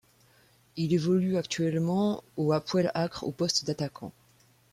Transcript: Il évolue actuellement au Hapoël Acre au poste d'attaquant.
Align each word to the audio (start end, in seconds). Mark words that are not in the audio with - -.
Il 0.77 0.95
évolue 0.95 1.37
actuellement 1.37 2.23
au 2.35 2.53
Hapoël 2.53 2.89
Acre 2.95 3.23
au 3.23 3.29
poste 3.31 3.67
d'attaquant. 3.67 4.11